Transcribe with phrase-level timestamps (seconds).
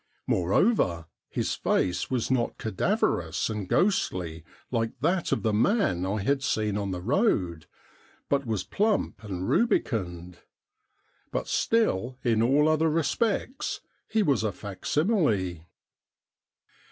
[0.25, 6.41] Moreover, his face was not cadaverous and ghostly like that of the man I had
[6.41, 7.67] seen on the road,
[8.27, 10.39] but was plump and rubicund.
[11.31, 15.67] But still in all other respects he was a fac simile.